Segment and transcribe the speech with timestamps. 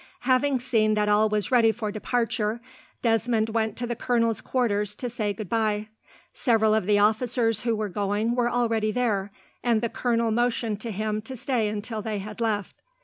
[0.21, 2.59] Having seen that all was ready for departure,
[3.03, 5.89] Desmond went to the colonel's quarters to say goodbye.
[6.33, 9.31] Several of the officers who were going were already there,
[9.63, 12.81] and the colonel motioned to him to stay until they had left.